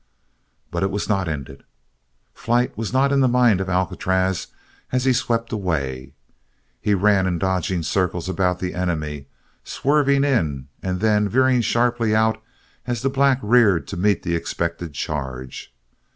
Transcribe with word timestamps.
But 0.71 0.81
it 0.81 0.89
was 0.89 1.07
not 1.07 1.27
ended! 1.27 1.63
Flight 2.33 2.75
was 2.75 2.91
not 2.91 3.11
in 3.11 3.19
the 3.19 3.27
mind 3.27 3.61
of 3.61 3.69
Alcatraz 3.69 4.47
as 4.91 5.05
he 5.05 5.13
swept 5.13 5.51
away. 5.53 6.15
He 6.81 6.95
ran 6.95 7.27
in 7.27 7.37
dodging 7.37 7.83
circles 7.83 8.27
about 8.27 8.57
the 8.57 8.73
enemy, 8.73 9.27
swerving 9.63 10.23
in 10.23 10.69
and 10.81 11.01
then 11.01 11.29
veering 11.29 11.61
sharply 11.61 12.15
out 12.15 12.41
as 12.87 13.03
the 13.03 13.09
black 13.11 13.37
reared 13.43 13.87
to 13.89 13.95
meet 13.95 14.23
the 14.23 14.33
expected 14.35 14.93
charge. 14.95 15.71